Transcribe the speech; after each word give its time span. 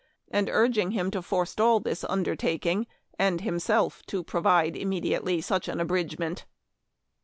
and 0.31 0.49
urging 0.49 0.93
him 0.93 1.11
to 1.11 1.21
forestall 1.21 1.79
this 1.79 2.03
undertaking, 2.05 2.87
and 3.19 3.41
himself 3.41 4.01
to 4.07 4.23
provide 4.23 4.75
immediately 4.75 5.39
such 5.39 5.67
an 5.67 5.79
abridgment. 5.79 6.43